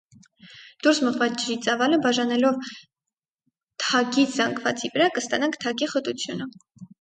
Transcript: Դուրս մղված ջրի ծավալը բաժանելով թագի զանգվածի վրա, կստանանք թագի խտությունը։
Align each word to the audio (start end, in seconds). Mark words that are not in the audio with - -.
Դուրս 0.85 1.01
մղված 1.07 1.35
ջրի 1.43 1.57
ծավալը 1.65 1.99
բաժանելով 2.05 2.71
թագի 3.85 4.25
զանգվածի 4.39 4.93
վրա, 4.97 5.11
կստանանք 5.19 5.61
թագի 5.67 5.93
խտությունը։ 5.95 6.51